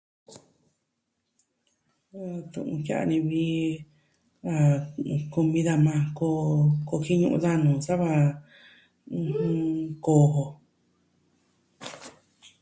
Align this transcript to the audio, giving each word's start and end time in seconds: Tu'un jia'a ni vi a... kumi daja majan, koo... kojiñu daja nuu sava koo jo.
Tu'un 2.51 2.75
jia'a 2.85 3.03
ni 3.09 3.17
vi 3.29 3.45
a... 4.51 4.53
kumi 5.33 5.59
daja 5.67 5.83
majan, 5.85 6.03
koo... 6.19 6.41
kojiñu 6.87 7.29
daja 7.43 7.57
nuu 7.63 7.79
sava 7.85 8.11
koo 10.05 10.25
jo. 10.35 10.43